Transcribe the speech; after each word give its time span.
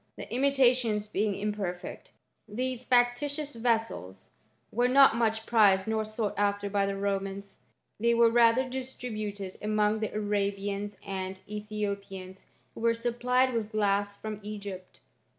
The 0.15 0.27
imitations 0.33 1.07
being 1.07 1.35
imperfect, 1.35 2.11
these 2.49 2.87
factitious 2.87 3.53
vessels 3.53 4.31
were 4.71 4.87
not 4.87 5.15
much 5.15 5.45
prized 5.45 5.87
nor 5.87 6.05
sought 6.05 6.33
after 6.39 6.71
by 6.71 6.87
the 6.87 6.93
Romans^ 6.93 7.53
they 7.99 8.15
were 8.15 8.31
rather 8.31 8.67
distributed 8.67 9.59
among 9.61 9.99
the 9.99 10.11
Arabians 10.11 10.97
and 11.05 11.39
Ethiopians, 11.47 12.45
who 12.73 12.81
were 12.81 12.95
supplied 12.95 13.53
with 13.53 13.71
glass 13.73 14.15
from 14.15 14.39
Egypt. 14.41 15.01